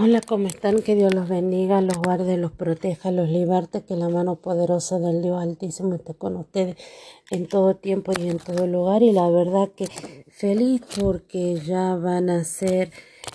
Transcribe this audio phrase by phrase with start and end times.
[0.00, 0.80] Hola, ¿cómo están?
[0.82, 5.22] Que Dios los bendiga, los guarde, los proteja, los liberte, que la mano poderosa del
[5.22, 6.76] Dios Altísimo esté con ustedes
[7.32, 9.02] en todo tiempo y en todo lugar.
[9.02, 9.88] Y la verdad que
[10.28, 12.92] feliz porque ya van a ser,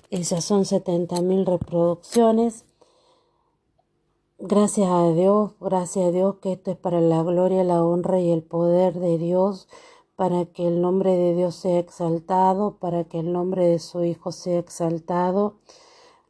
[0.08, 2.64] esas son 70 mil reproducciones.
[4.38, 8.32] Gracias a Dios, gracias a Dios que esto es para la gloria, la honra y
[8.32, 9.68] el poder de Dios,
[10.16, 14.32] para que el nombre de Dios sea exaltado, para que el nombre de su Hijo
[14.32, 15.56] sea exaltado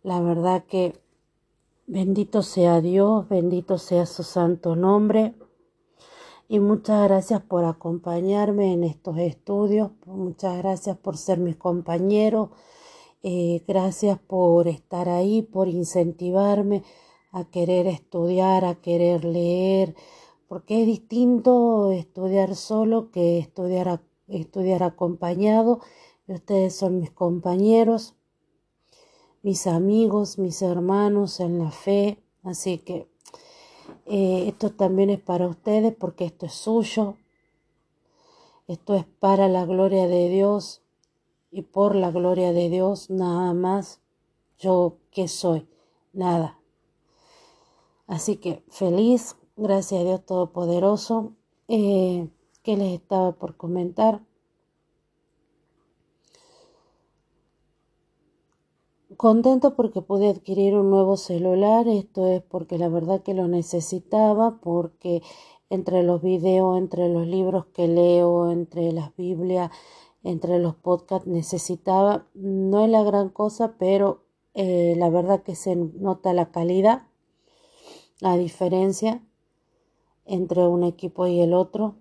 [0.04, 1.00] la verdad que
[1.86, 5.34] bendito sea Dios, bendito sea su santo nombre.
[6.46, 12.50] Y muchas gracias por acompañarme en estos estudios, muchas gracias por ser mis compañeros,
[13.22, 16.84] eh, gracias por estar ahí, por incentivarme
[17.32, 19.94] a querer estudiar, a querer leer,
[20.48, 25.80] porque es distinto estudiar solo que estudiar, estudiar acompañado.
[26.28, 28.14] Y ustedes son mis compañeros
[29.44, 32.18] mis amigos, mis hermanos en la fe.
[32.42, 33.06] Así que
[34.06, 37.16] eh, esto también es para ustedes porque esto es suyo.
[38.66, 40.80] Esto es para la gloria de Dios
[41.50, 44.00] y por la gloria de Dios nada más.
[44.58, 45.68] Yo que soy,
[46.14, 46.58] nada.
[48.06, 51.32] Así que feliz, gracias a Dios Todopoderoso.
[51.68, 52.28] Eh,
[52.62, 54.22] ¿Qué les estaba por comentar?
[59.16, 64.60] Contento porque pude adquirir un nuevo celular, esto es porque la verdad que lo necesitaba,
[64.60, 65.22] porque
[65.68, 69.70] entre los videos, entre los libros que leo, entre las Biblias,
[70.22, 74.24] entre los podcasts necesitaba, no es la gran cosa, pero
[74.54, 77.02] eh, la verdad que se nota la calidad,
[78.20, 79.22] la diferencia
[80.24, 81.96] entre un equipo y el otro.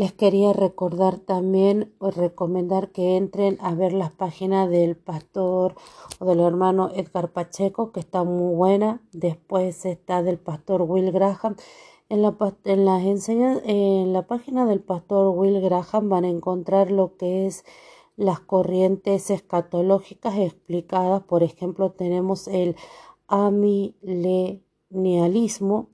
[0.00, 5.74] Les quería recordar también o recomendar que entren a ver las páginas del pastor
[6.18, 9.02] o del hermano Edgar Pacheco, que está muy buena.
[9.12, 11.56] Después está del pastor Will Graham.
[12.08, 12.38] En la
[14.22, 17.66] página del pastor Will Graham van a encontrar lo que es
[18.16, 21.24] las corrientes escatológicas explicadas.
[21.24, 22.74] Por ejemplo, tenemos el
[23.28, 25.88] amilenialismo,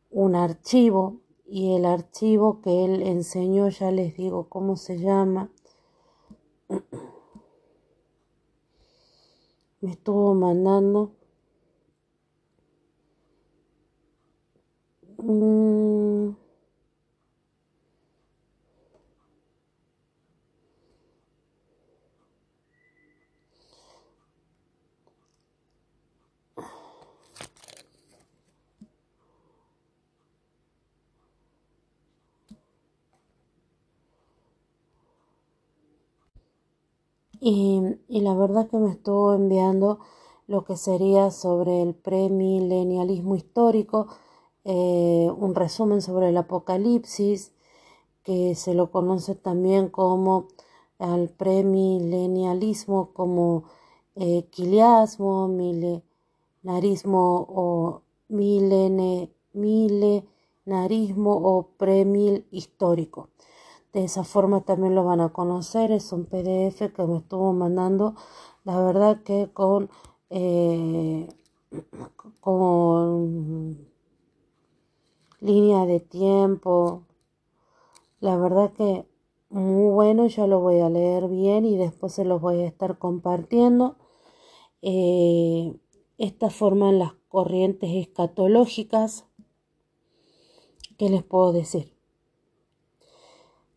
[0.09, 5.51] un archivo, y el archivo que él enseñó, ya les digo cómo se llama,
[9.81, 11.11] me estuvo mandando
[37.47, 39.99] y, la verdad que me estuvo enviando
[40.47, 44.07] lo que sería sobre el premilenialismo histórico,
[44.63, 47.51] eh, un resumen sobre el apocalipsis,
[48.23, 50.47] que se lo conoce también como
[50.97, 53.65] al premilenialismo, como
[54.15, 63.29] eh, quiliasmo, milenarismo o milene, milenarismo o premil histórico.
[63.95, 65.89] De esa forma también lo van a conocer.
[65.93, 68.13] Es un PDF que me estuvo mandando.
[68.65, 69.89] La verdad que con,
[70.29, 71.29] eh,
[72.41, 73.87] con
[75.39, 77.03] línea de tiempo.
[78.19, 79.07] La verdad que
[79.49, 80.27] muy bueno.
[80.27, 83.95] Ya lo voy a leer bien y después se los voy a estar compartiendo.
[84.81, 85.73] Eh,
[86.17, 89.23] esta forman las corrientes escatológicas.
[90.97, 91.94] ¿Qué les puedo decir?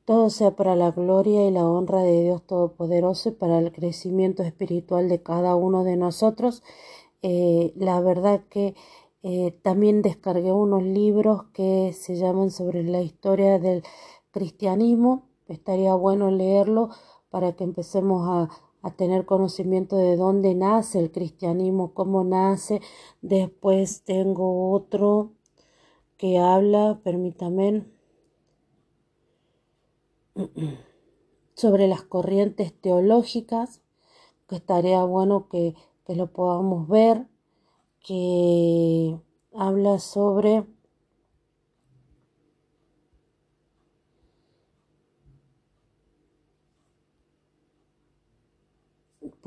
[0.08, 4.42] Todo sea para la gloria y la honra de Dios Todopoderoso y para el crecimiento
[4.42, 6.62] espiritual de cada uno de nosotros.
[7.20, 8.74] Eh, la verdad que
[9.22, 13.82] eh, también descargué unos libros que se llaman sobre la historia del
[14.30, 15.28] cristianismo.
[15.46, 16.88] Estaría bueno leerlo
[17.28, 18.48] para que empecemos a,
[18.80, 22.80] a tener conocimiento de dónde nace el cristianismo, cómo nace.
[23.20, 25.32] Después tengo otro
[26.16, 27.84] que habla, permítame,
[31.54, 33.82] sobre las corrientes teológicas,
[34.48, 35.74] que estaría bueno que,
[36.06, 37.26] que lo podamos ver,
[38.00, 39.18] que
[39.52, 40.64] habla sobre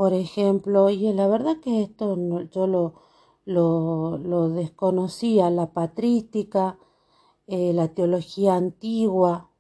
[0.01, 2.17] por ejemplo, y la verdad que esto
[2.49, 2.95] yo lo,
[3.45, 6.79] lo, desconocía, la patrística,
[7.45, 9.50] eh, la teología antigua.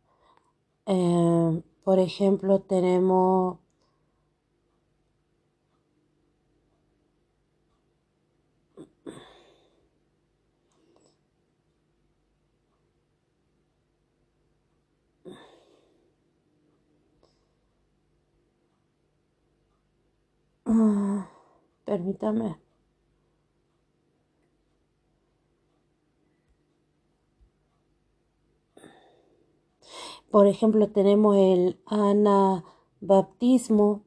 [0.85, 3.57] Eh, por ejemplo, tenemos
[20.65, 21.29] Ah,
[21.85, 22.57] permítame.
[30.31, 34.01] Por ejemplo, tenemos el anabaptismo,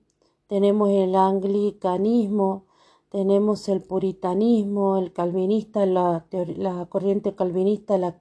[0.47, 2.65] tenemos el anglicanismo,
[3.11, 6.27] tenemos el puritanismo, el calvinista, la,
[6.89, 8.17] corriente calvinista, la,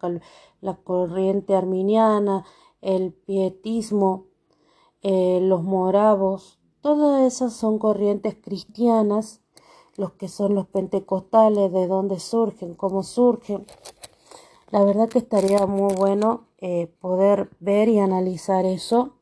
[0.61, 2.45] la, corriente arminiana,
[2.81, 4.25] el pietismo,
[5.01, 9.39] eh, los moravos, Todas esas son corrientes cristianas,
[9.95, 13.65] los que son los pentecostales, de dónde surgen, cómo surgen.
[14.73, 19.13] La verdad que estaría muy bueno eh, poder ver y analizar eso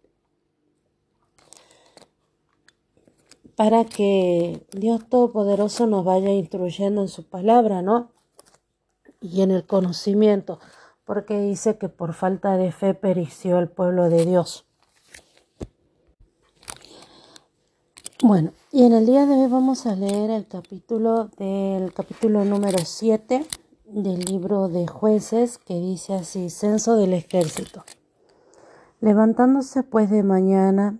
[3.58, 8.12] para que Dios Todopoderoso nos vaya instruyendo en su palabra, ¿no?
[9.20, 10.62] Y en el conocimiento,
[11.04, 14.66] porque dice que por falta de fe pereció el pueblo de Dios.
[18.24, 22.78] Bueno, y en el día de hoy vamos a leer el capítulo del capítulo número
[22.86, 23.46] 7
[23.94, 27.84] del libro de jueces que dice así, censo del ejército.
[29.02, 30.98] Levantándose pues de mañana,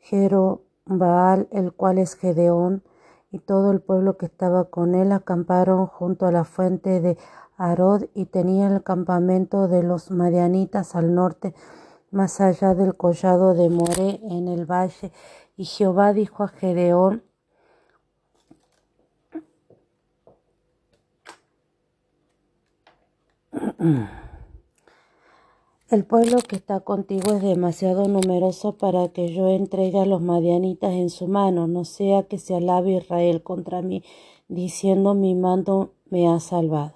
[0.00, 2.82] Jerobaal, el cual es Gedeón,
[3.30, 7.18] y todo el pueblo que estaba con él acamparon junto a la fuente de
[7.56, 11.54] Arod y tenía el campamento de los madianitas al norte,
[12.10, 15.12] más allá del collado de More en el valle
[15.56, 17.22] y Jehová dijo a Gedeón,
[25.90, 30.94] El pueblo que está contigo es demasiado numeroso para que yo entregue a los madianitas
[30.94, 34.02] en su mano, no sea que se alabe Israel contra mí,
[34.48, 36.94] diciendo mi mando me ha salvado.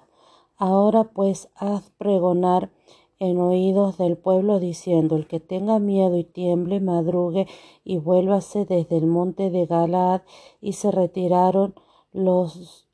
[0.57, 2.71] Ahora pues haz pregonar
[3.19, 7.45] en oídos del pueblo diciendo el que tenga miedo y tiemble madrugue
[7.83, 10.21] y vuélvase desde el monte de Galaad
[10.59, 11.75] y se retiraron
[12.13, 12.87] los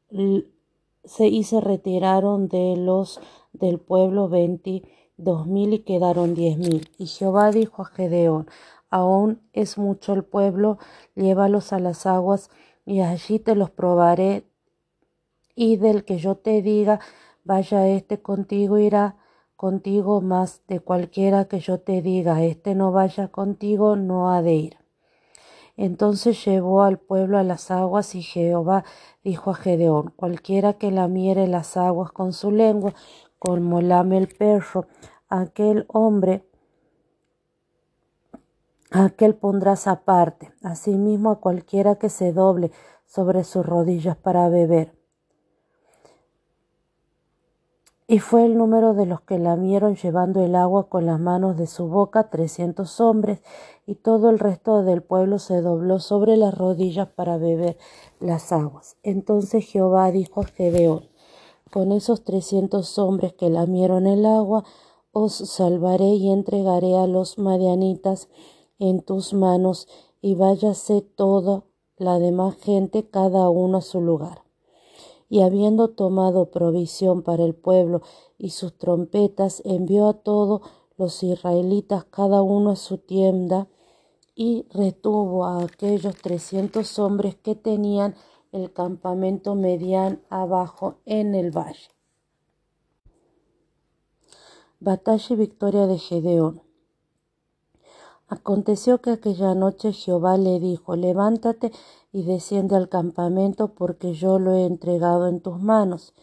[1.06, 3.20] se, y se retiraron de los
[3.60, 6.90] del pueblo veintidós mil y quedaron diez mil.
[6.98, 8.48] Y Jehová dijo a Gedeón,
[8.90, 10.78] aún es mucho el pueblo,
[11.16, 12.50] llévalos a las aguas
[12.86, 14.46] y allí te los probaré
[15.56, 17.00] y del que yo te diga,
[17.44, 19.18] vaya este contigo irá
[19.56, 24.54] contigo más de cualquiera que yo te diga, este no vaya contigo, no ha de
[24.54, 24.78] ir.
[25.78, 28.86] Entonces llevó al pueblo a las aguas y Jehová
[29.24, 32.94] dijo a Gedeón, cualquiera que lamiere las aguas con su lengua,
[33.46, 34.88] como lame el perro,
[35.30, 36.50] aquel hombre,
[38.90, 42.72] aquel pondrás aparte, asimismo a cualquiera que se doble
[43.06, 44.96] sobre sus rodillas para beber.
[48.08, 51.68] Y fue el número de los que lamieron llevando el agua con las manos de
[51.68, 53.42] su boca trescientos hombres,
[53.86, 57.78] y todo el resto del pueblo se dobló sobre las rodillas para beber
[58.20, 58.98] las aguas.
[59.04, 61.15] Entonces Jehová dijo a Gedeón,
[61.72, 64.64] con esos trescientos hombres que lamieron el agua,
[65.12, 68.30] os salvaré y entregaré a los madianitas
[68.80, 69.88] en tus manos,
[70.22, 71.64] y váyase toda
[71.98, 74.44] la demás gente cada uno a su lugar.
[75.30, 78.02] Y habiendo tomado provisión para el pueblo
[78.38, 80.62] y sus trompetas, envió a todos
[80.98, 83.68] los israelitas cada uno a su tienda
[84.36, 88.16] y retuvo a aquellos trescientos hombres que tenían
[88.56, 91.90] el campamento median abajo en el valle.
[94.80, 96.62] Batalla y victoria de Gedeón.
[98.30, 101.74] Aconteció que aquella noche Jehová le dijo, levántate
[102.14, 106.14] y desciende al campamento porque yo lo he entregado en tus manos.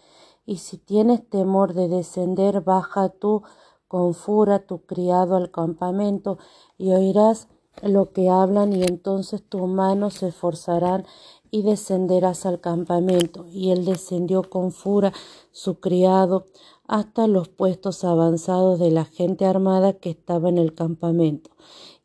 [0.46, 3.42] Y si tienes temor de descender, baja tú
[3.88, 6.38] con fura tu criado al campamento
[6.78, 7.48] y oirás
[7.80, 11.06] lo que hablan y entonces tus manos se esforzarán
[11.50, 13.46] y descenderás al campamento.
[13.48, 15.12] Y él descendió con fura
[15.50, 16.46] su criado
[16.86, 21.50] hasta los puestos avanzados de la gente armada que estaba en el campamento.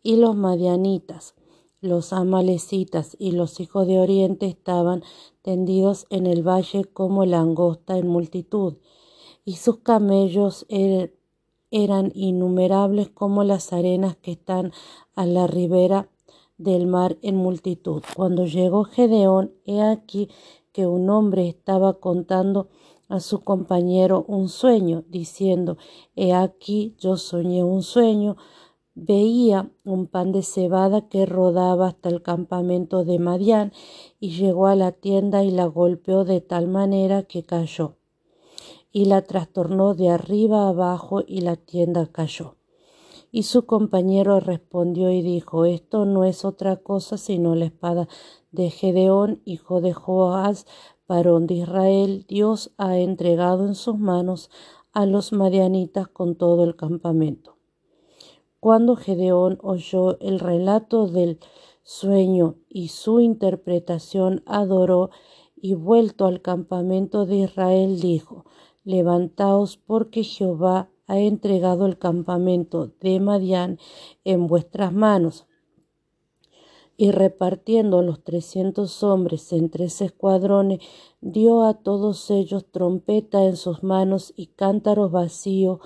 [0.04, 1.36] Y los madianitas,
[1.82, 5.04] los amalecitas y los hijos de Oriente estaban
[5.42, 8.76] tendidos en el valle como langosta en multitud,
[9.46, 11.17] y sus camellos er-,
[11.72, 14.72] eran innumerables como las arenas que están
[15.16, 16.10] a la ribera
[16.58, 18.04] del mar en multitud.
[18.16, 20.30] Cuando llegó Gedeón, he aquí
[20.72, 22.70] que un hombre estaba contando
[23.10, 25.78] a su compañero un sueño, diciendo,
[26.16, 28.38] He aquí yo soñé un sueño,
[28.96, 33.72] veía un pan de cebada que rodaba hasta el campamento de Madián,
[34.20, 37.97] y llegó a la tienda y la golpeó de tal manera que cayó,
[38.91, 42.56] y la trastornó de arriba abajo, y la tienda cayó.
[43.32, 48.08] Y su compañero respondió y dijo, Esto no es otra cosa sino la espada
[48.51, 50.65] de Gedeón, hijo de Joás,
[51.08, 52.25] varón de Israel.
[52.27, 54.50] Dios ha entregado en sus manos
[54.94, 57.58] a los madianitas con todo el campamento.
[58.60, 61.39] Cuando Gedeón oyó el relato del
[61.84, 65.10] sueño y su interpretación, adoró
[65.56, 68.46] y vuelto al campamento de Israel dijo,
[68.88, 73.79] Levantaos porque Jehová ha entregado el campamento de Madián
[74.24, 75.46] en vuestras manos.
[76.96, 80.79] Y repartiendo los trescientos hombres en tres escuadrones,
[81.20, 85.82] dio a todos ellos trompeta en sus manos y cántaros vacíos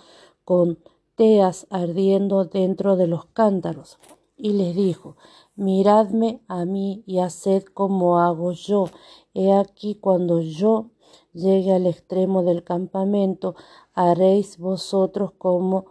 [0.45, 0.77] con
[1.15, 3.97] teas ardiendo dentro de los cántaros.
[4.37, 5.17] Y les dijo,
[5.55, 8.85] miradme a mí y haced como hago yo.
[9.33, 10.91] He aquí cuando yo
[11.33, 13.55] llegue al extremo del campamento,
[13.93, 15.85] haréis vosotros como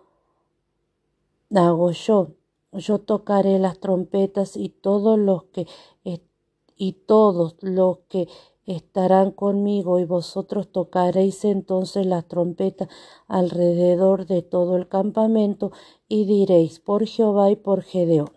[1.54, 2.32] hago yo.
[2.72, 5.66] Yo tocaré las trompetas y todos los que
[6.76, 8.26] y todos los que
[8.64, 12.88] estarán conmigo y vosotros tocaréis entonces las trompetas
[13.28, 15.72] alrededor de todo el campamento
[16.08, 18.30] y diréis por Jehová y por Gedeón.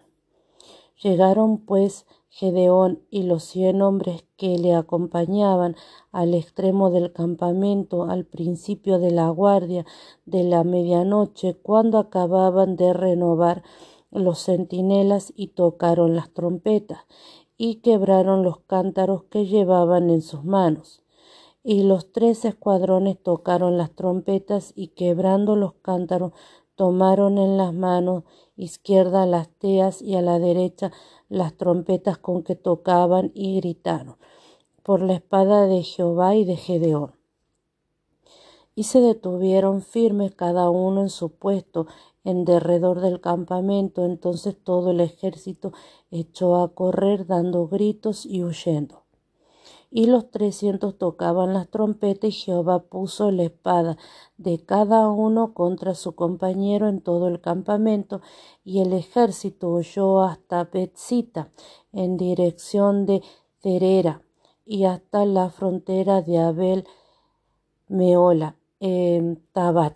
[1.02, 5.76] Llegaron pues Gedeón y los cien hombres que le acompañaban
[6.12, 9.86] al extremo del campamento al principio de la guardia
[10.26, 13.62] de la medianoche, cuando acababan de renovar
[14.10, 17.02] los centinelas y tocaron las trompetas
[17.56, 21.04] y quebraron los cántaros que llevaban en sus manos.
[21.64, 26.32] Y los tres escuadrones tocaron las trompetas y quebrando los cántaros
[26.74, 28.24] tomaron en las manos
[28.56, 30.92] izquierda las teas y a la derecha
[31.30, 34.18] las trompetas con que tocaban y gritaron
[34.84, 37.14] por la espada de Jehová y de Gedeón.
[38.76, 41.88] Y se detuvieron firmes cada uno en su puesto
[42.24, 44.04] en derredor del campamento.
[44.04, 45.74] Entonces todo el ejército
[46.12, 49.03] echó a correr dando gritos y huyendo
[49.96, 53.96] y los trescientos tocaban las trompetas y Jehová puso la espada
[54.38, 58.20] de cada uno contra su compañero en todo el campamento
[58.66, 61.52] y el ejército huyó hasta Betzita
[61.92, 63.22] en dirección de
[63.62, 64.24] Cerera
[64.66, 66.88] y hasta la frontera de Abel
[67.88, 69.94] Meola en Tabat.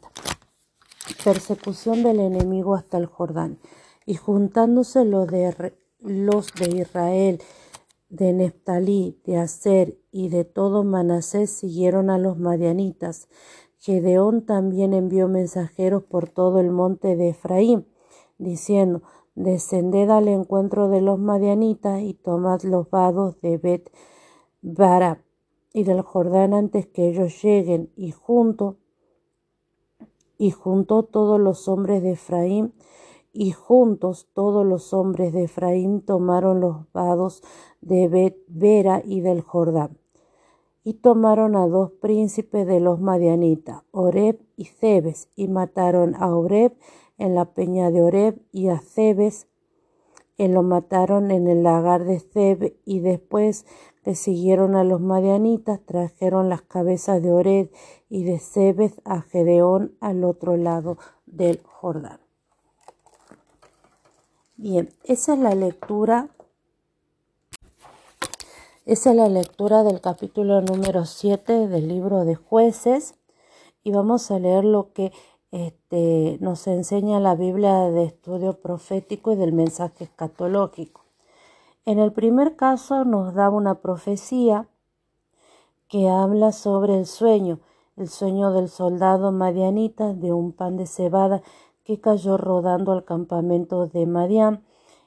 [1.23, 3.57] Persecución del enemigo hasta el Jordán.
[4.05, 7.41] Y juntándose los de, los de Israel
[8.09, 13.27] de Neftalí, de Aser y de todo Manasés siguieron a los madianitas.
[13.79, 17.87] Gedeón también envió mensajeros por todo el monte de Efraín,
[18.37, 19.01] diciendo,
[19.35, 23.91] Descended al encuentro de los madianitas y tomad los vados de Bet
[24.61, 25.23] Bara
[25.73, 28.77] y del Jordán antes que ellos lleguen, y junto
[30.39, 32.73] y juntó todos los hombres de Efraín
[33.39, 37.43] y juntos todos los hombres de Efraín tomaron los vados
[37.81, 39.99] de Bet Vera y del Jordán.
[40.83, 46.73] Y tomaron a dos príncipes de los madianitas, Oreb y Cebes, y mataron a Oreb
[47.19, 49.47] en la peña de Oreb y a Cebes
[50.39, 53.67] en lo mataron en el lagar de Ceb y después
[54.03, 57.71] que siguieron a los madianitas trajeron las cabezas de Oreb
[58.09, 62.26] y de Cebes a Gedeón al otro lado del Jordán.
[64.59, 66.29] Bien, esa es la lectura.
[68.87, 73.13] Esa es la lectura del capítulo número 7 del libro de jueces
[73.83, 75.11] y vamos a leer lo que
[75.51, 81.05] este, nos enseña la Biblia de estudio profético y del mensaje escatológico.
[81.85, 84.67] En el primer caso nos da una profecía
[85.87, 87.59] que habla sobre el sueño,
[87.95, 91.43] el sueño del soldado madianita de un pan de cebada
[91.87, 94.65] que cayó rodando al campamento de Madián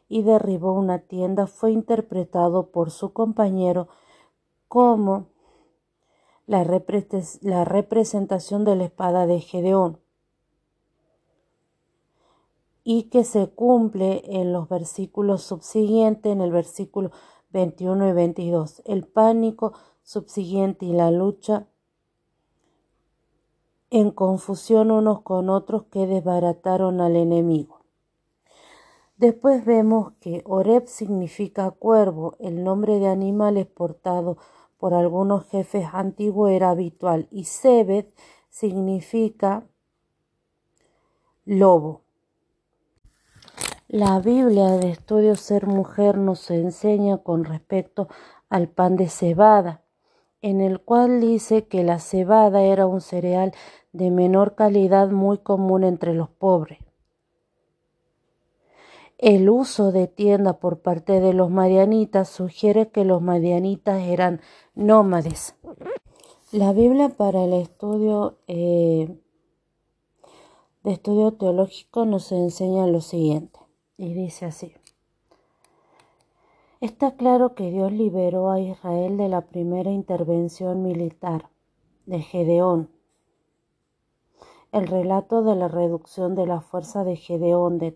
[0.08, 3.88] y derribó una tienda fue interpretado por su compañero
[4.66, 5.26] como
[6.46, 10.00] la, representación de la espada de Gedeón
[12.82, 17.10] y que se cumple en los versículos subsiguientes, en el versículo
[17.50, 18.80] 21 y 22.
[18.86, 21.66] El pánico subsiguiente y la lucha
[23.90, 27.80] en confusión unos con otros que desbarataron al enemigo.
[29.16, 34.38] Después vemos que Oreb significa cuervo, el nombre de animal exportado
[34.78, 38.06] por algunos jefes antiguos era habitual, y Sebed
[38.48, 39.66] significa
[41.44, 42.00] lobo.
[43.88, 48.08] La Biblia de Estudio Ser Mujer nos enseña con respecto
[48.48, 49.82] al pan de cebada,
[50.42, 53.52] en el cual dice que la cebada era un cereal
[53.92, 56.78] de menor calidad muy común entre los pobres.
[59.18, 64.40] El uso de tienda por parte de los madianitas sugiere que los madianitas eran
[64.74, 65.54] nómades.
[66.52, 69.14] La Biblia para el estudio eh,
[70.82, 73.60] de estudio teológico nos enseña lo siguiente.
[73.98, 74.72] Y dice así.
[76.80, 81.50] Está claro que Dios liberó a Israel de la primera intervención militar
[82.06, 82.88] de Gedeón.
[84.72, 87.90] El relato de la reducción de la fuerza de Gedeón de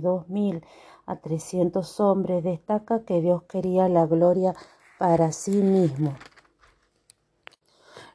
[0.00, 0.64] dos mil
[1.06, 4.54] a 300 hombres destaca que Dios quería la gloria
[4.96, 6.14] para sí mismo.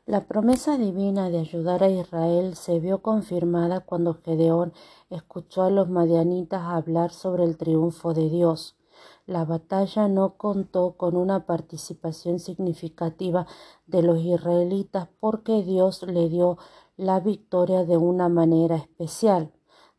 [0.06, 4.72] La promesa divina de ayudar a Israel se vio confirmada cuando Gedeón
[5.10, 8.78] escuchó a los madianitas hablar sobre el triunfo de Dios.
[9.26, 13.46] La batalla no contó con una participación significativa
[13.86, 16.58] de los israelitas porque Dios le dio
[17.00, 19.54] la victoria de una manera especial.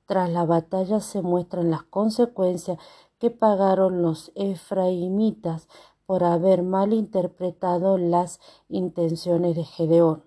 [0.05, 2.79] Tras la batalla se muestran las consecuencias
[3.19, 5.67] que pagaron los efraimitas
[6.05, 8.39] por haber malinterpretado las
[8.69, 10.25] intenciones de Gedeón.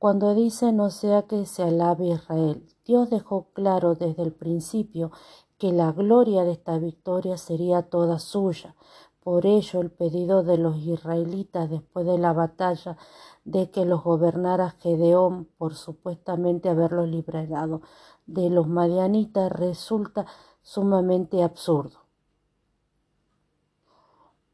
[0.00, 5.12] Cuando dice no sea que se alabe Israel, Dios dejó claro desde el principio
[5.58, 8.74] que la gloria de esta victoria sería toda suya.
[9.20, 12.98] Por ello el pedido de los israelitas después de la batalla
[13.44, 17.82] de que los gobernara Gedeón por supuestamente haberlos liberado
[18.26, 20.26] de los madianitas resulta
[20.62, 21.98] sumamente absurdo.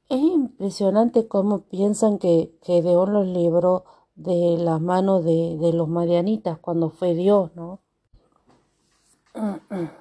[0.08, 3.84] Es impresionante cómo piensan que Gedeón los libró
[4.16, 7.78] de las manos de, de los madianitas cuando fue Dios, ¿no?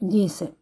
[0.00, 0.54] Dice,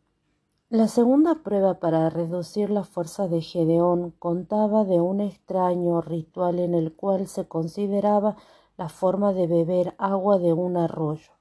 [0.70, 6.74] la segunda prueba para reducir la fuerza de Gedeón contaba de un extraño ritual en
[6.74, 8.37] el cual se consideraba
[8.76, 11.33] la forma de beber agua de un arroyo.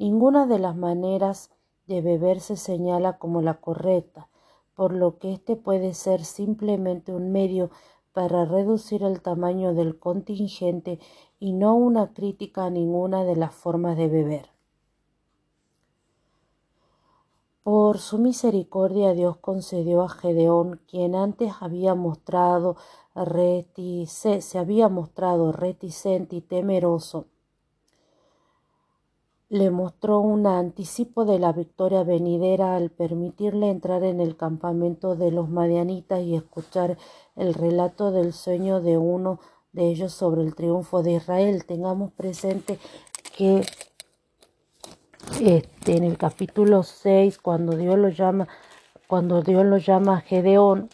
[0.00, 1.52] Ninguna de las maneras
[1.86, 4.28] de beber se señala como la correcta,
[4.74, 7.70] por lo que este puede ser simplemente un medio
[8.12, 10.98] para reducir el tamaño del contingente
[11.38, 14.55] y no una crítica a ninguna de las formas de beber.
[17.66, 22.76] Por su misericordia Dios concedió a Gedeón, quien antes había mostrado
[23.16, 27.24] se había mostrado reticente y temeroso,
[29.48, 35.32] le mostró un anticipo de la victoria venidera al permitirle entrar en el campamento de
[35.32, 36.96] los madianitas y escuchar
[37.34, 39.40] el relato del sueño de uno
[39.72, 41.66] de ellos sobre el triunfo de Israel.
[41.66, 42.78] Tengamos presente
[43.36, 43.62] que
[45.40, 48.48] este, en el capítulo 6, cuando Dios lo llama,
[49.06, 50.88] cuando Dios lo llama a Gedeón,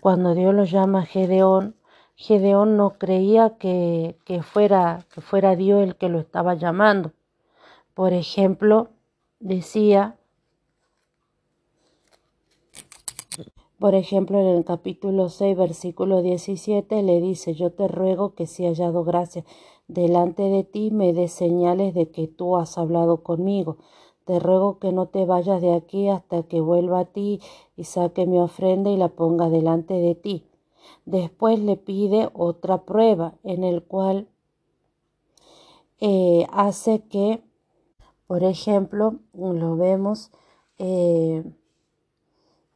[0.00, 1.76] cuando Dios lo llama a Gedeón,
[2.16, 7.12] Gedeón no creía que, fuera, que fuera Dios el que lo estaba llamando.
[7.94, 8.88] Por ejemplo,
[9.38, 10.16] decía,
[13.78, 18.64] por ejemplo, en el capítulo 6, versículo 17, le dice, yo te ruego que si
[18.64, 19.44] hallado gracia
[19.88, 23.78] delante de ti, me des señales de que tú has hablado conmigo.
[24.24, 27.40] Te ruego que no te vayas de aquí hasta que vuelva a ti
[27.76, 30.46] y saque mi ofrenda y la ponga delante de ti.
[31.04, 34.28] Después le pide otra prueba en el cual
[36.00, 37.42] eh, hace que,
[38.26, 40.30] por ejemplo, lo vemos
[40.78, 41.44] eh,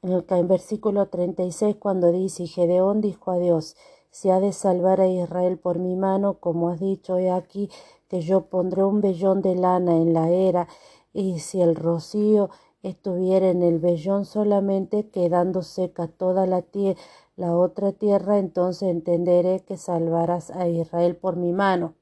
[0.02, 3.76] en el versículo 36 cuando dice, Gedeón dijo a Dios,
[4.10, 7.70] si ha de salvar a Israel por mi mano, como has dicho, he aquí
[8.08, 10.68] que yo pondré un vellón de lana en la era,
[11.12, 12.50] y si el rocío
[12.82, 20.50] estuviera en el vellón solamente, quedando seca toda la otra tierra, entonces entenderé que salvarás
[20.50, 21.94] a Israel por mi mano.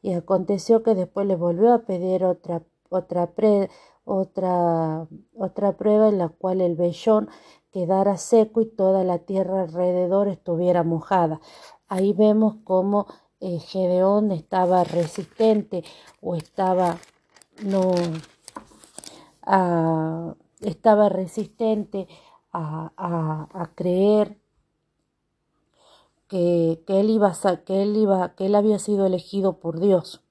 [0.00, 3.30] Y aconteció que después le volvió a pedir otra, otra,
[4.04, 7.28] otra, otra prueba en la cual el vellón
[7.72, 11.40] quedara seco y toda la tierra alrededor estuviera mojada.
[11.88, 13.06] Ahí vemos cómo
[13.40, 15.82] eh, Gedeón estaba resistente
[16.20, 16.98] o estaba
[17.64, 17.92] no
[20.60, 22.06] estaba resistente
[22.52, 24.38] a, creer
[26.28, 30.22] que, él iba que él iba que él había sido elegido por Dios.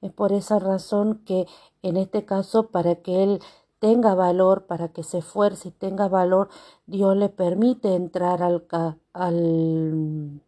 [0.00, 1.46] Es por esa razón que
[1.82, 3.40] en este caso para que él
[3.82, 6.48] tenga valor, para que se esfuerce y tenga valor,
[6.86, 8.64] Dios le permite entrar al,
[9.12, 10.40] al,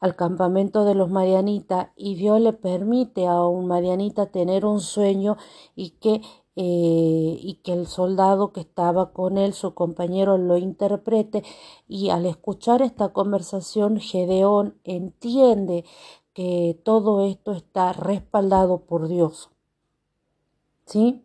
[0.00, 5.36] al campamento de los Marianitas y Dios le permite a un Marianita tener un sueño
[5.76, 6.22] y que,
[6.56, 11.42] eh, y que el soldado que estaba con él, su compañero, lo interprete
[11.88, 15.84] y al escuchar esta conversación, Gedeón entiende
[16.32, 19.50] que todo esto está respaldado por Dios.
[20.86, 21.22] ¿Sí?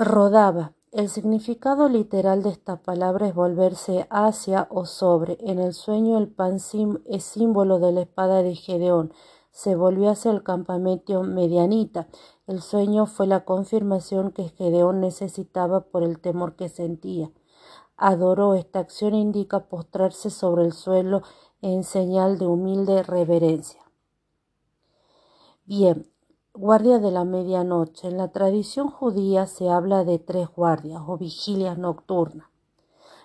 [0.00, 0.74] Rodaba.
[0.92, 5.38] El significado literal de esta palabra es volverse hacia o sobre.
[5.40, 6.58] En el sueño el pan
[7.06, 9.12] es símbolo de la espada de Gedeón.
[9.50, 12.06] Se volvió hacia el campamento medianita.
[12.46, 17.32] El sueño fue la confirmación que Gedeón necesitaba por el temor que sentía.
[17.96, 18.54] Adoró.
[18.54, 21.22] Esta acción indica postrarse sobre el suelo
[21.60, 23.82] en señal de humilde reverencia.
[25.64, 26.08] Bien,
[26.60, 28.08] Guardia de la medianoche.
[28.08, 32.48] En la tradición judía se habla de tres guardias o vigilias nocturnas.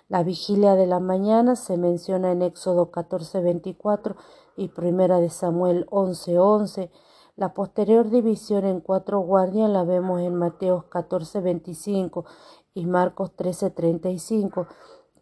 [0.08, 4.14] La vigilia de la mañana se menciona en Éxodo 14:24
[4.56, 6.92] y Primera de Samuel 11:11.
[7.34, 12.24] La posterior división en cuatro guardias la vemos en Mateos 14:25
[12.72, 14.68] y Marcos 13:35.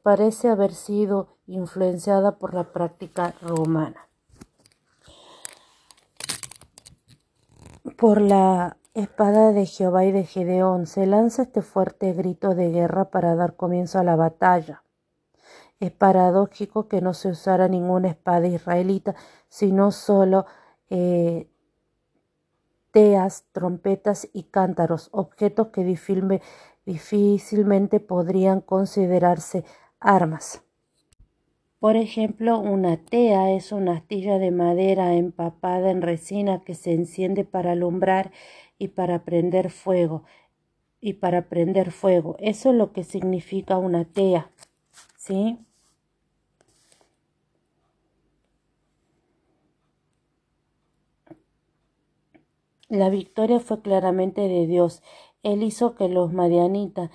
[0.03, 4.12] Parece haber sido influenciada por la práctica romana.
[7.83, 13.11] Por la espada de Jehová y de Gedeón se lanza este fuerte grito de guerra
[13.11, 14.85] para dar comienzo a la batalla.
[15.81, 19.16] Es paradójico que no se usara ninguna espada israelita,
[19.49, 20.47] sino solo
[20.90, 21.51] eh,
[22.92, 25.83] teas, trompetas y cántaros, objetos que
[26.85, 29.64] difícilmente podrían considerarse
[29.99, 30.62] armas.
[31.83, 37.42] Por ejemplo, una tea es una astilla de madera empapada en resina que se enciende
[37.42, 38.31] para alumbrar
[38.79, 40.23] y para prender fuego.
[41.01, 42.37] Y para prender fuego.
[42.38, 44.53] Eso es lo que significa una tea.
[45.16, 45.59] ¿Sí?
[52.88, 55.03] La victoria fue claramente de Dios.
[55.42, 57.11] Él hizo que los madianitas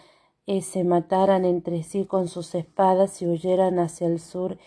[0.62, 4.58] se mataran entre sí con sus espadas y huyeran hacia el sur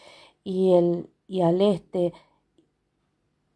[0.44, 2.12] y, el, y al este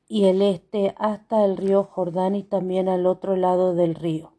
[0.08, 4.32] y el este hasta el río Jordán y también al otro lado del río.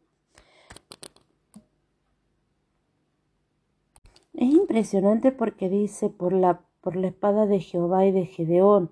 [4.34, 8.90] Es impresionante porque dice por la, por la espada de Jehová y de Gedeón,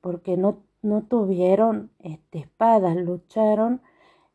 [0.00, 3.80] porque no, no tuvieron este, espadas, lucharon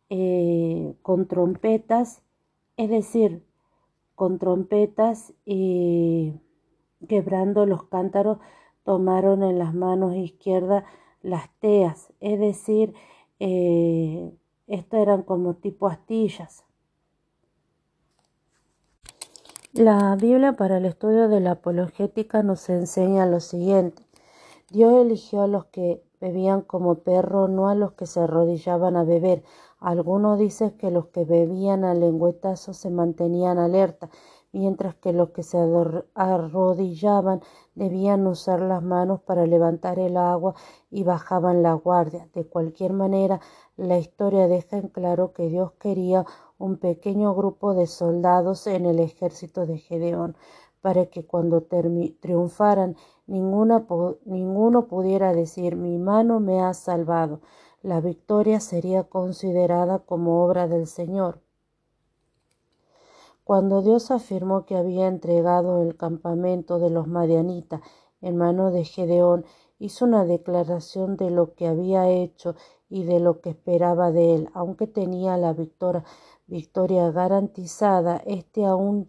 [0.09, 2.23] eh, con trompetas,
[2.77, 3.43] es decir,
[4.19, 6.34] con trompetas y
[7.08, 8.39] quebrando los cántaros
[8.84, 10.84] tomaron en las manos izquierdas
[11.21, 12.93] las teas, es decir,
[13.39, 14.29] eh,
[14.67, 16.65] estas eran como tipo astillas.
[19.71, 24.03] La Biblia para el estudio de la apologética nos enseña lo siguiente.
[24.69, 29.05] Dios eligió a los que bebían como perro, no a los que se arrodillaban a
[29.05, 29.43] beber.
[29.80, 34.10] Algunos dicen que los que bebían a lengüetazos se mantenían alerta,
[34.52, 35.58] mientras que los que se
[36.15, 37.42] arrodillaban
[37.76, 40.56] debían usar las manos para levantar el agua
[40.89, 42.28] y bajaban la guardia.
[42.34, 43.39] De cualquier manera,
[43.78, 46.26] la historia deja en claro que Dios quería
[46.58, 50.36] un pequeño grupo de soldados en el ejército de Gedeón,
[50.82, 51.68] para que cuando
[52.20, 52.96] triunfaran
[53.28, 53.86] ninguno
[54.88, 57.42] pudiera decir mi mano me ha salvado.
[57.82, 61.39] La victoria sería considerada como obra del Señor.
[63.46, 67.80] Cuando Dios afirmó que había entregado el campamento de los Madianitas
[68.22, 69.46] en manos de Gedeón,
[69.80, 72.56] hizo una declaración de lo que había hecho
[72.89, 74.50] y de lo que esperaba de él.
[74.54, 76.04] Aunque tenía la victoria,
[76.48, 79.08] victoria garantizada, éste aún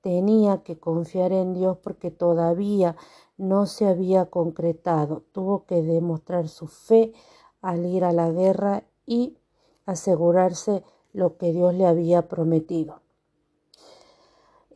[0.00, 2.94] tenía que confiar en Dios porque todavía
[3.36, 5.24] no se había concretado.
[5.32, 7.12] Tuvo que demostrar su fe
[7.62, 9.38] al ir a la guerra y
[9.86, 13.00] asegurarse lo que Dios le había prometido.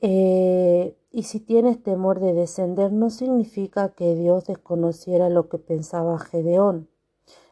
[0.00, 6.18] Eh, y si tienes temor de descender, no significa que Dios desconociera lo que pensaba
[6.18, 6.88] Gedeón.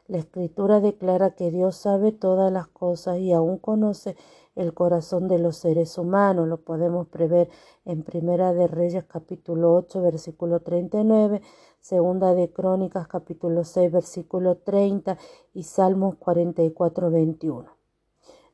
[0.07, 4.16] La escritura declara que Dios sabe todas las cosas y aún conoce
[4.55, 6.49] el corazón de los seres humanos.
[6.49, 7.49] Lo podemos prever
[7.85, 11.43] en Primera de Reyes capítulo 8 versículo 39,
[11.81, 15.19] Segunda de Crónicas capítulo 6 versículo 30
[15.53, 17.69] y Salmos 44 21.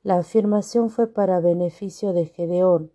[0.02, 2.92] La afirmación fue para beneficio de Gedeón.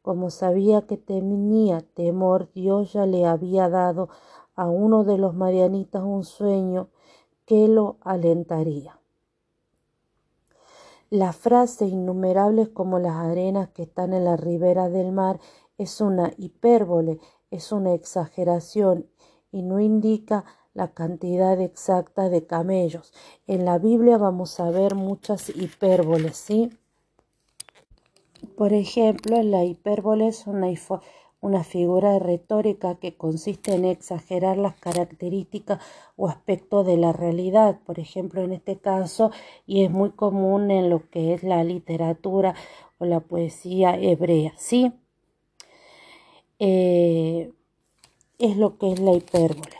[0.00, 4.08] Como sabía que tenía temor, Dios ya le había dado
[4.54, 6.88] a uno de los marianitas un sueño
[7.44, 8.98] que lo alentaría.
[11.10, 15.38] La frase innumerables como las arenas que están en la ribera del mar
[15.78, 19.06] es una hipérbole, es una exageración
[19.52, 23.12] y no indica la cantidad exacta de camellos.
[23.46, 26.76] En la Biblia vamos a ver muchas hipérboles, ¿sí?
[28.56, 30.70] Por ejemplo, la hipérbole es una,
[31.46, 35.80] una figura retórica que consiste en exagerar las características
[36.16, 37.78] o aspectos de la realidad.
[37.86, 39.30] Por ejemplo, en este caso,
[39.64, 42.56] y es muy común en lo que es la literatura
[42.98, 44.92] o la poesía hebrea, ¿sí?
[46.58, 47.52] Eh,
[48.40, 49.76] es lo que es la hipérbole.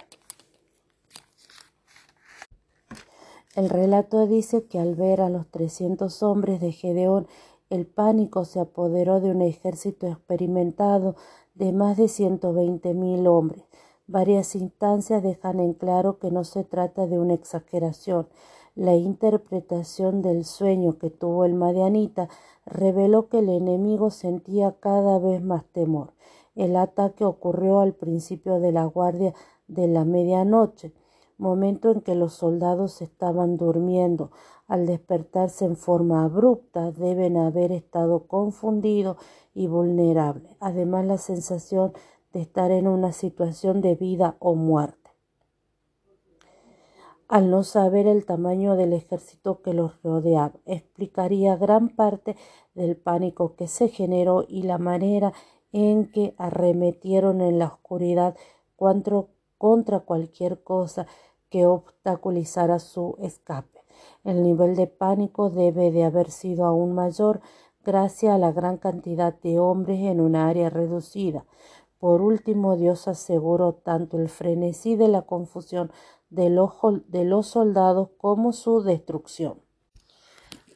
[3.56, 7.26] El relato dice que al ver a los trescientos hombres de Gedeón
[7.68, 11.16] el pánico se apoderó de un ejército experimentado
[11.56, 13.64] de más de ciento veinte mil hombres.
[14.06, 18.28] Varias instancias dejan en claro que no se trata de una exageración.
[18.76, 22.28] La interpretación del sueño que tuvo el Madianita
[22.66, 26.12] reveló que el enemigo sentía cada vez más temor.
[26.54, 29.34] El ataque ocurrió al principio de la guardia
[29.66, 30.92] de la medianoche,
[31.38, 34.30] momento en que los soldados estaban durmiendo
[34.66, 39.16] al despertarse en forma abrupta deben haber estado confundidos
[39.54, 41.92] y vulnerables, además la sensación
[42.32, 45.10] de estar en una situación de vida o muerte.
[47.28, 52.36] Al no saber el tamaño del ejército que los rodeaba, explicaría gran parte
[52.74, 55.32] del pánico que se generó y la manera
[55.72, 58.36] en que arremetieron en la oscuridad
[58.76, 61.06] contra cualquier cosa
[61.50, 63.84] que obstaculizara su escape.
[64.24, 67.40] El nivel de pánico debe de haber sido aún mayor
[67.84, 71.44] gracias a la gran cantidad de hombres en un área reducida.
[71.98, 75.90] Por último, Dios aseguró tanto el frenesí de la confusión
[76.28, 79.60] de los, soldados como su destrucción.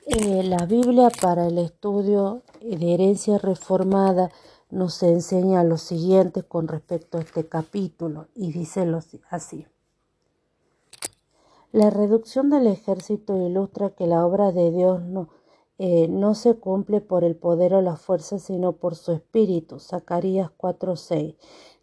[0.06, 4.30] Eh, la Biblia para el estudio de herencia reformada
[4.70, 8.86] nos enseña lo siguiente con respecto a este capítulo y dice
[9.28, 9.66] así.
[11.72, 15.28] La reducción del ejército ilustra que la obra de Dios no,
[15.78, 19.78] eh, no se cumple por el poder o la fuerza, sino por su espíritu.
[19.78, 21.36] Zacarías 4:6.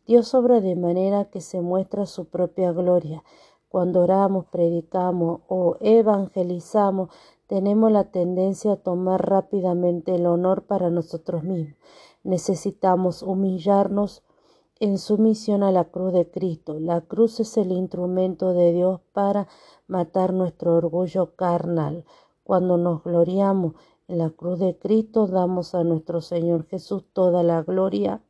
[0.06, 3.24] Dios obra de manera que se muestra su propia gloria.
[3.70, 7.10] Cuando oramos, predicamos o evangelizamos,
[7.48, 11.78] tenemos la tendencia a tomar rápidamente el honor para nosotros mismos.
[12.26, 14.22] Necesitamos humillarnos
[14.80, 16.80] en sumisión a la cruz de Cristo.
[16.80, 19.48] La cruz es el instrumento de Dios para
[19.88, 22.06] matar nuestro orgullo carnal.
[22.44, 23.74] Cuando nos gloriamos
[24.08, 28.22] en la cruz de Cristo, damos a nuestro Señor Jesús toda la gloria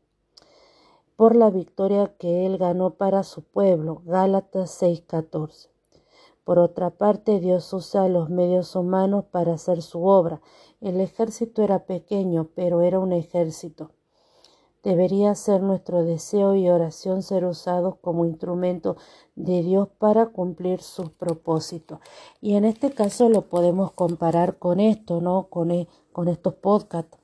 [1.15, 4.01] por la victoria que Él ganó para su pueblo.
[4.05, 5.69] Gálatas 6:14.
[6.43, 10.41] Por otra parte, Dios usa los medios humanos para hacer su obra.
[10.79, 13.91] El ejército era pequeño, pero era un ejército.
[14.87, 18.95] Debería ser nuestro deseo y oración ser usados como instrumento
[19.35, 21.99] de Dios para cumplir sus propósitos.
[22.39, 25.47] Y en este caso lo podemos comparar con esto, ¿no?
[25.49, 27.17] Con, e, con estos podcasts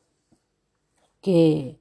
[1.22, 1.80] que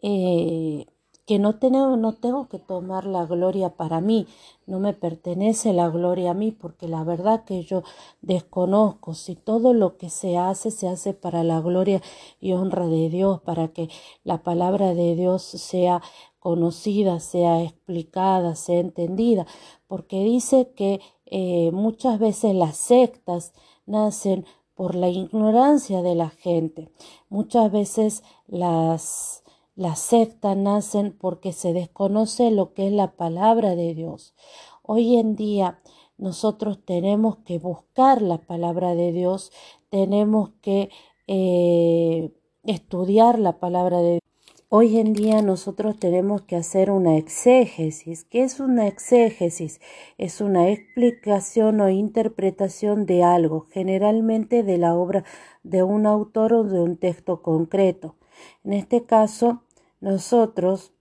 [0.00, 0.86] eh,
[1.26, 4.26] que no, tengo, no tengo que tomar la gloria para mí,
[4.66, 7.82] no me pertenece la gloria a mí, porque la verdad que yo
[8.20, 12.02] desconozco si todo lo que se hace se hace para la gloria
[12.40, 13.88] y honra de Dios, para que
[14.22, 16.02] la palabra de Dios sea
[16.38, 19.46] conocida, sea explicada, sea entendida,
[19.86, 23.54] porque dice que eh, muchas veces las sectas
[23.86, 26.90] nacen por la ignorancia de la gente,
[27.30, 29.43] muchas veces las
[29.76, 34.34] las sectas nacen porque se desconoce lo que es la palabra de Dios.
[34.82, 35.80] Hoy en día
[36.16, 39.50] nosotros tenemos que buscar la palabra de Dios,
[39.90, 40.90] tenemos que
[41.26, 42.30] eh,
[42.64, 44.20] estudiar la palabra de Dios.
[44.68, 48.24] Hoy en día nosotros tenemos que hacer una exégesis.
[48.24, 49.80] ¿Qué es una exégesis?
[50.18, 55.24] Es una explicación o interpretación de algo, generalmente de la obra
[55.62, 58.16] de un autor o de un texto concreto.
[58.64, 59.62] En este caso,
[60.04, 60.92] nosotros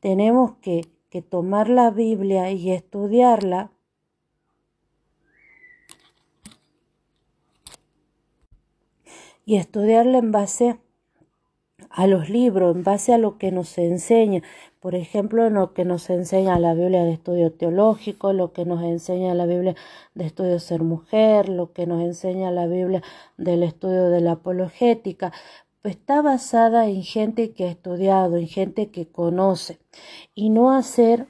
[0.00, 0.86] tenemos que,
[1.30, 3.72] tomar la Biblia y estudiarla.
[9.46, 10.78] Y estudiarla en base
[11.88, 14.42] a los libros, en base a lo que nos enseña,
[14.78, 18.82] por ejemplo, en lo que nos enseña la Biblia de estudio teológico, lo que nos
[18.82, 19.74] enseña la Biblia
[20.14, 23.02] de estudio ser mujer, lo que nos enseña la Biblia
[23.38, 25.32] del estudio de la apologética,
[25.84, 29.78] está basada en gente que ha estudiado, en gente que conoce,
[30.34, 31.26] y no hacer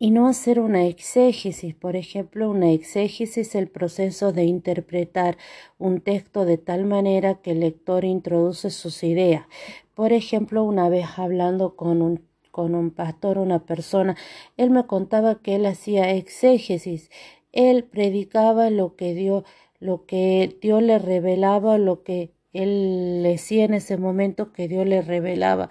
[0.00, 1.74] y no hacer una exégesis.
[1.74, 5.36] Por ejemplo, una exégesis es el proceso de interpretar
[5.76, 9.46] un texto de tal manera que el lector introduce sus ideas.
[9.94, 14.16] Por ejemplo, una vez hablando con un con un pastor, una persona,
[14.56, 17.08] él me contaba que él hacía exégesis,
[17.52, 19.44] él predicaba lo que Dios,
[19.78, 25.02] lo que Dios le revelaba, lo que él decía en ese momento que Dios le
[25.02, 25.68] revelaba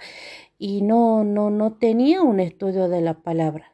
[0.59, 3.73] y no no no tenía un estudio de la palabra.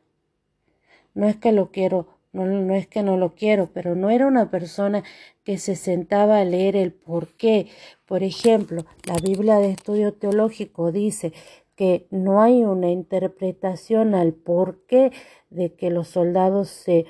[1.14, 4.26] No es que lo quiero, no, no es que no lo quiero, pero no era
[4.28, 5.04] una persona
[5.44, 7.68] que se sentaba a leer el por qué.
[8.06, 11.34] Por ejemplo, la Biblia de Estudio Teológico dice
[11.76, 15.12] que no hay una interpretación al porqué
[15.50, 17.06] de que los soldados se,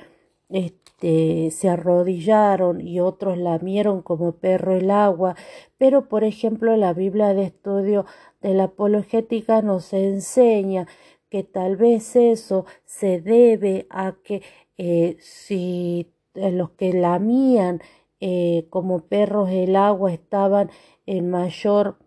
[0.54, 5.36] este, se arrodillaron y otros lamieron como perro el agua,
[5.78, 8.06] pero por ejemplo la Biblia de estudio
[8.42, 10.88] de la apologética nos enseña
[11.30, 14.44] que tal vez eso se debe a que
[14.78, 17.82] eh, si eh, los que lamían
[18.20, 20.70] eh, como perros el agua estaban
[21.06, 21.98] en mayor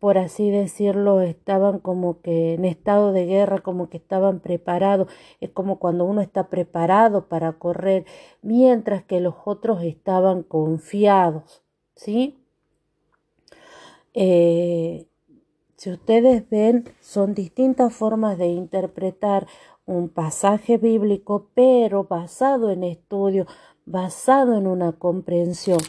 [0.00, 5.08] por así decirlo, estaban como que en estado de guerra, como que estaban preparados.
[5.40, 8.06] Es como cuando uno está preparado para correr,
[8.42, 11.62] mientras que los otros estaban confiados.
[11.94, 12.38] ¿Sí?
[14.14, 15.06] Eh,
[15.76, 19.46] si ustedes ven, son distintas formas de interpretar
[19.84, 23.46] un pasaje bíblico, pero basado en estudio,
[23.84, 25.80] basado en una comprensión.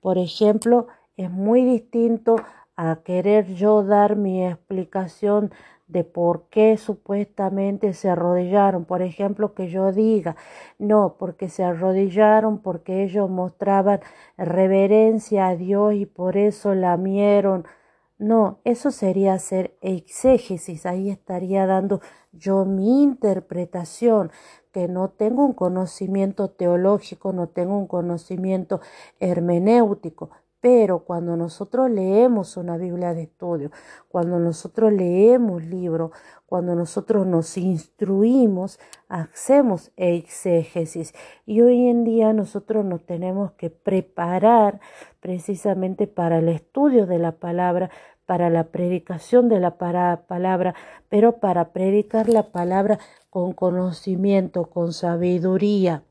[0.00, 2.36] Por ejemplo, es muy distinto
[2.82, 5.52] a querer yo dar mi explicación
[5.86, 8.86] de por qué supuestamente se arrodillaron.
[8.86, 10.36] Por ejemplo, que yo diga,
[10.78, 14.00] no, porque se arrodillaron, porque ellos mostraban
[14.38, 17.66] reverencia a Dios y por eso lamieron.
[18.18, 22.00] No, eso sería hacer exégesis, ahí estaría dando
[22.32, 24.30] yo mi interpretación,
[24.72, 28.80] que no tengo un conocimiento teológico, no tengo un conocimiento
[29.18, 33.70] hermenéutico, pero cuando nosotros leemos una Biblia de estudio,
[34.08, 36.10] cuando nosotros leemos libros,
[36.46, 41.14] cuando nosotros nos instruimos, hacemos exégesis.
[41.46, 44.80] Y hoy en día nosotros nos tenemos que preparar
[45.20, 47.90] precisamente para el estudio de la palabra,
[48.26, 50.74] para la predicación de la palabra,
[51.08, 52.98] pero para predicar la palabra
[53.30, 56.04] con conocimiento, con sabiduría,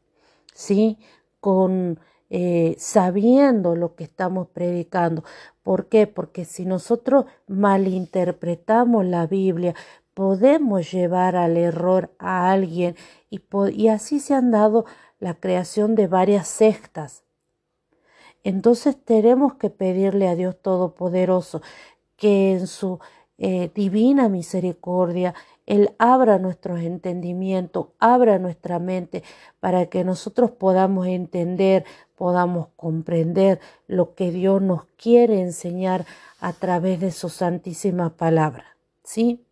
[0.53, 0.97] ¿sí?
[1.39, 1.99] Con
[2.29, 5.23] eh, sabiendo lo que estamos predicando.
[5.63, 6.05] ¿Por qué?
[6.05, 9.73] Porque si nosotros malinterpretamos la Biblia,
[10.13, 12.95] podemos llevar al error a alguien
[13.29, 14.85] y, así se han dado
[15.19, 17.23] la creación de varias sectas.
[18.43, 21.61] Entonces tenemos que pedirle a Dios Todopoderoso
[22.15, 22.99] que en su
[23.37, 25.33] eh, divina misericordia
[25.69, 29.23] él abra nuestros entendimientos, abra nuestra mente
[29.59, 36.05] para que nosotros podamos entender, podamos comprender lo que Dios nos quiere enseñar
[36.41, 38.65] a través de su santísima palabra.
[39.03, 39.45] ¿Sí?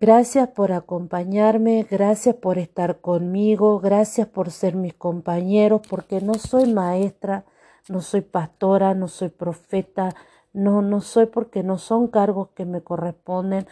[0.00, 6.72] Gracias por acompañarme, gracias por estar conmigo, gracias por ser mis compañeros, porque no soy
[6.72, 7.44] maestra,
[7.88, 10.14] no soy pastora, no soy profeta,
[10.54, 13.66] no, no soy porque no son cargos que me corresponden,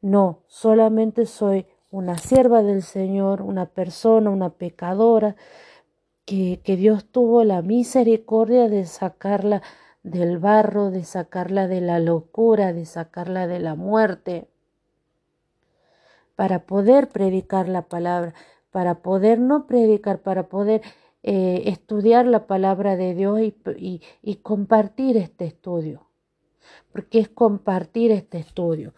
[0.00, 5.36] no, solamente soy una sierva del Señor, una persona, una pecadora,
[6.24, 9.62] que, que Dios tuvo la misericordia de sacarla
[10.02, 14.48] del barro, de sacarla de la locura, de sacarla de la muerte,
[16.36, 18.34] para poder predicar la palabra,
[18.70, 20.82] para poder no predicar, para poder
[21.22, 26.08] eh, estudiar la palabra de Dios y, y compartir este estudio
[26.92, 28.94] porque es compartir este estudio.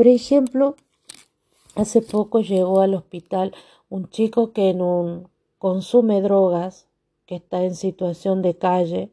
[0.00, 0.76] Por ejemplo,
[1.74, 3.52] hace poco llegó al hospital
[3.90, 5.28] un chico que en un,
[5.58, 6.88] consume drogas,
[7.26, 9.12] que está en situación de calle,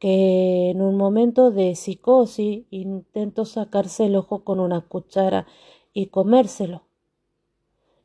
[0.00, 5.46] que en un momento de psicosis intentó sacarse el ojo con una cuchara
[5.92, 6.82] y comérselo.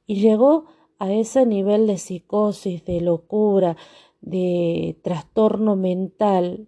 [0.05, 0.65] Y llegó
[0.99, 3.77] a ese nivel de psicosis, de locura,
[4.21, 6.67] de trastorno mental,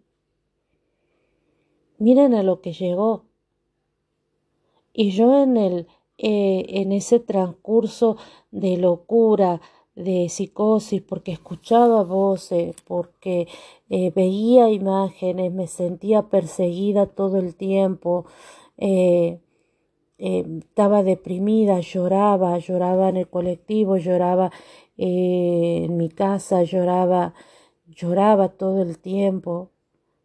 [1.99, 3.32] Miren a lo que llegó.
[4.93, 5.87] Y yo en el
[6.17, 8.17] eh, en ese transcurso
[8.51, 9.61] de locura,
[9.95, 13.47] de psicosis, porque escuchaba voces, porque
[13.89, 18.25] eh, veía imágenes, me sentía perseguida todo el tiempo,
[18.77, 19.39] eh,
[20.17, 24.51] estaba deprimida, lloraba, lloraba en el colectivo, lloraba
[24.95, 27.33] en mi casa, lloraba,
[27.87, 29.71] lloraba todo el tiempo.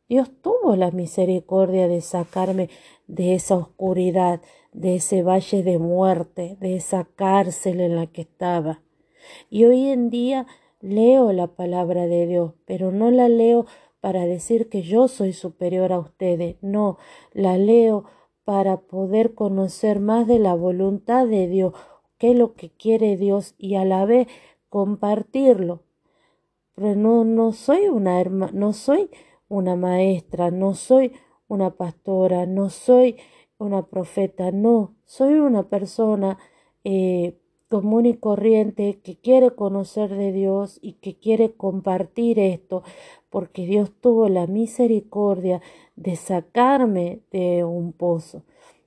[0.08, 2.70] Dios tuvo la misericordia de sacarme
[3.08, 4.40] de esa oscuridad,
[4.72, 8.82] de ese valle de muerte, de esa cárcel en la que estaba.
[9.50, 10.46] Y hoy en día
[10.80, 13.66] leo la palabra de Dios, pero no la leo
[14.00, 16.98] para decir que yo soy superior a ustedes, no,
[17.32, 18.04] la leo
[18.44, 21.74] para poder conocer más de la voluntad de Dios,
[22.16, 24.28] qué es lo que quiere Dios y a la vez
[24.68, 25.82] compartirlo.
[26.74, 29.10] Pero no, no soy una no soy
[29.48, 31.12] una maestra, no soy
[31.48, 33.16] una pastora, no soy
[33.58, 36.38] una profeta, no, soy una persona
[36.84, 37.38] eh,
[37.68, 42.82] común y corriente que quiere conocer de Dios y que quiere compartir esto,
[43.30, 45.60] porque Dios tuvo la misericordia
[45.96, 48.42] de sacarme de un pozo.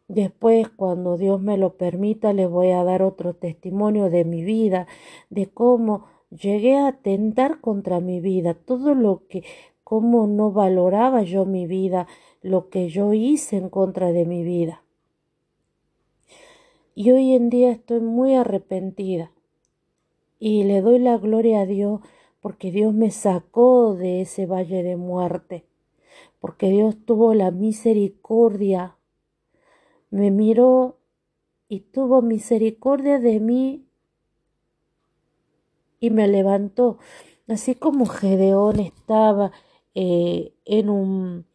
[0.07, 4.88] Después, cuando Dios me lo permita, les voy a dar otro testimonio de mi vida,
[5.30, 9.43] de cómo llegué a atentar contra mi vida, todo lo que,
[9.84, 12.07] cómo no valoraba yo mi vida,
[12.41, 14.83] lo que yo hice en contra de mi vida.
[16.95, 19.31] Y hoy en día estoy muy arrepentida
[20.39, 22.01] y le doy la gloria a Dios
[22.41, 25.65] porque Dios me sacó de ese valle de muerte,
[26.39, 28.97] porque Dios tuvo la misericordia,
[30.09, 30.97] me miró
[31.69, 33.85] y tuvo misericordia de mí
[35.99, 36.97] y me levantó,
[37.47, 39.51] así como Gedeón estaba
[39.93, 41.45] eh, en un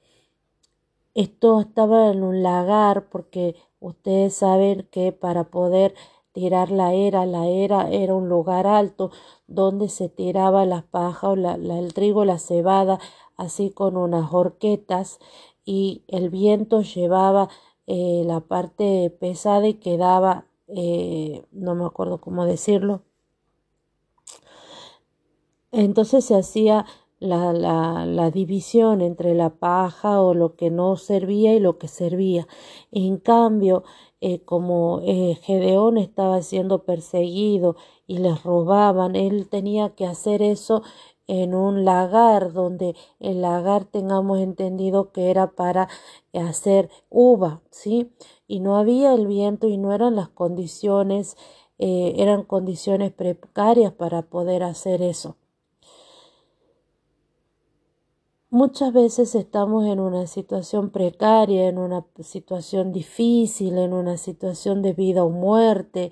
[1.17, 5.95] esto estaba en un lagar porque ustedes saben que para poder
[6.33, 9.11] tirar la era, la era era un lugar alto
[9.47, 12.99] donde se tiraba la paja o la, el trigo, la cebada,
[13.39, 15.19] así con unas horquetas
[15.65, 17.49] y el viento llevaba
[17.87, 23.01] eh, la parte pesada y quedaba, eh, no me acuerdo cómo decirlo.
[25.73, 26.85] Entonces se hacía
[27.19, 31.89] la, la, la, división entre la paja o lo que no servía y lo que
[31.89, 32.47] servía.
[32.93, 33.85] En cambio,
[34.21, 40.83] eh, como eh, Gedeón estaba siendo perseguido y les robaban, él tenía que hacer eso
[41.27, 45.89] en un lagar donde el lagar tengamos entendido que era para
[46.33, 48.13] hacer uva, ¿sí?
[48.47, 51.37] Y no había el viento y no eran las condiciones,
[51.79, 55.37] eh, eran condiciones precarias para poder hacer eso.
[58.59, 64.95] Muchas veces estamos en una situación precaria, en una situación difícil, en una situación de
[64.95, 66.11] vida o muerte,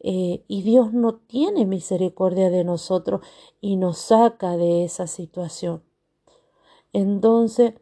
[0.00, 3.20] eh, y Dios no tiene misericordia de nosotros
[3.60, 5.82] y nos saca de esa situación.
[6.94, 7.74] Entonces,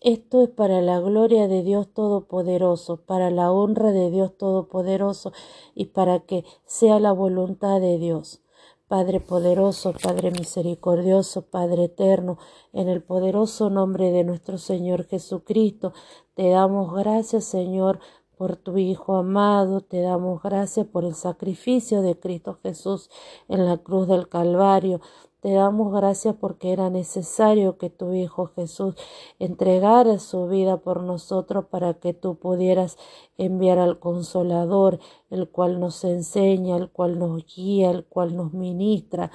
[0.00, 5.32] esto es para la gloria de Dios Todopoderoso, para la honra de Dios Todopoderoso
[5.76, 8.42] y para que sea la voluntad de Dios.
[8.92, 12.36] Padre poderoso, Padre misericordioso, Padre eterno,
[12.74, 15.94] en el poderoso nombre de nuestro Señor Jesucristo,
[16.34, 18.00] te damos gracias, Señor,
[18.36, 23.08] por tu Hijo amado, te damos gracias por el sacrificio de Cristo Jesús
[23.48, 25.00] en la cruz del Calvario,
[25.42, 28.94] te damos gracias porque era necesario que tu Hijo Jesús
[29.40, 32.96] entregara su vida por nosotros para que tú pudieras
[33.38, 39.32] enviar al Consolador, el cual nos enseña, el cual nos guía, el cual nos ministra.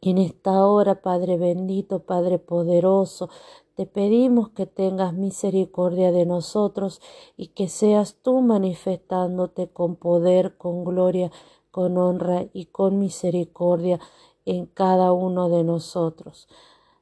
[0.00, 3.28] en esta hora, Padre bendito, Padre poderoso,
[3.74, 7.02] te pedimos que tengas misericordia de nosotros
[7.36, 11.30] y que seas tú manifestándote con poder, con gloria,
[11.70, 14.00] con honra y con misericordia
[14.46, 16.48] en cada uno de nosotros.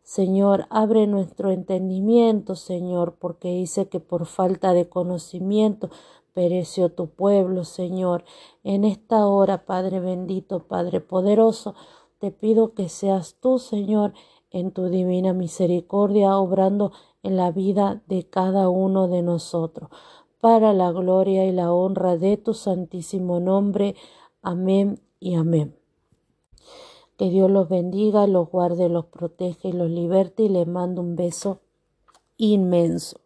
[0.02, 5.88] Señor, abre nuestro entendimiento, Señor, porque dice que por falta de conocimiento
[6.34, 8.24] pereció tu pueblo, Señor.
[8.64, 11.74] En esta hora, Padre bendito, Padre poderoso,
[12.18, 14.12] te pido que seas tú, Señor,
[14.50, 16.92] en tu divina misericordia, obrando
[17.22, 19.88] en la vida de cada uno de nosotros,
[20.40, 23.96] para la gloria y la honra de tu santísimo nombre.
[24.42, 25.83] Amén y amén.
[27.16, 31.60] Que Dios los bendiga, los guarde, los protege los liberte y les mando un beso
[32.36, 33.20] inmenso.